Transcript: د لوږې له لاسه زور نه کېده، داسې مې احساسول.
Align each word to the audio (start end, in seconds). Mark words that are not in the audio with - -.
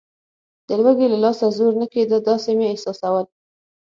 د 0.67 0.69
لوږې 0.81 1.07
له 1.13 1.17
لاسه 1.23 1.45
زور 1.57 1.73
نه 1.81 1.87
کېده، 1.93 2.17
داسې 2.29 2.51
مې 2.57 2.65
احساسول. 2.69 3.25